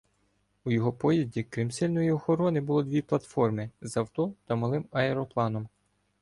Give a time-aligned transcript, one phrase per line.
[0.65, 5.69] У його поїзді, крім сильної охорони, було дві платформи з авто та малим аеропланом.